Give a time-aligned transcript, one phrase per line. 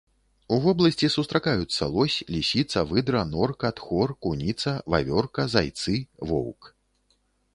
[0.55, 5.95] У вобласці сустракаюцца лось, лісіца, выдра, норка, тхор, куніца, вавёрка, зайцы,
[6.31, 6.61] воўк.